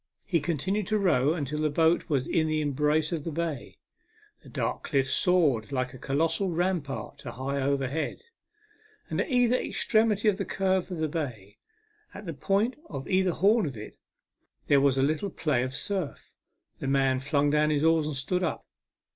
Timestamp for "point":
12.33-12.77